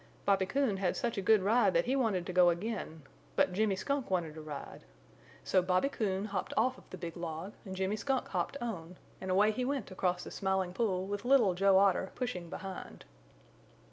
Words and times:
Bobby 0.25 0.47
Coon 0.47 0.77
had 0.77 0.97
such 0.97 1.19
a 1.19 1.21
good 1.21 1.43
ride 1.43 1.75
that 1.75 1.85
he 1.85 1.95
wanted 1.95 2.25
to 2.25 2.33
go 2.33 2.49
again, 2.49 3.03
but 3.35 3.53
Jimmy 3.53 3.75
Skunk 3.75 4.09
wanted 4.09 4.35
a 4.35 4.41
ride. 4.41 4.81
So 5.43 5.61
Bobby 5.61 5.89
Coon 5.89 6.25
hopped 6.25 6.55
off 6.57 6.79
of 6.79 6.89
the 6.89 6.97
big 6.97 7.15
log 7.15 7.53
and 7.65 7.75
Jimmy 7.75 7.97
Skunk 7.97 8.29
hopped 8.29 8.57
on 8.59 8.95
and 9.21 9.29
away 9.29 9.51
he 9.51 9.63
went 9.63 9.91
across 9.91 10.23
the 10.23 10.31
Smiling 10.31 10.73
Pool 10.73 11.05
with 11.05 11.23
little 11.23 11.53
Joe 11.53 11.77
Otter 11.77 12.11
pushing 12.15 12.49
behind. 12.49 13.05